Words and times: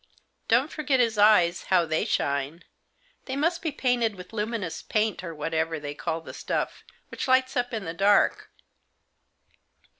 "Don't 0.47 0.71
forget 0.71 0.99
his 0.99 1.19
eyes, 1.19 1.65
how 1.65 1.85
they 1.85 2.05
shine. 2.05 2.63
They 3.25 3.35
must 3.35 3.61
be 3.61 3.71
painted 3.71 4.15
with 4.15 4.33
luminous 4.33 4.81
paint, 4.81 5.23
or 5.23 5.35
whatever 5.35 5.79
they 5.79 5.93
call 5.93 6.21
the 6.21 6.33
stuff, 6.33 6.83
which 7.09 7.27
lights 7.27 7.55
up 7.55 7.71
in 7.71 7.85
the 7.85 7.93
dark. 7.93 8.49